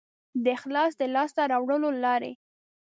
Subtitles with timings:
[0.43, 2.31] د اخلاص د لاسته راوړلو لارې